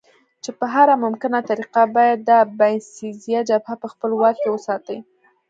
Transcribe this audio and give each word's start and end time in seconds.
چې 0.43 0.51
په 0.57 0.65
هره 0.73 0.95
ممکنه 1.05 1.39
طریقه 1.49 1.83
باید 1.95 2.19
د 2.29 2.31
باینسېزا 2.59 3.39
جبهه 3.49 3.75
په 3.81 3.87
خپل 3.93 4.11
واک 4.19 4.35
کې 4.41 4.49
وساتي. 4.51 4.97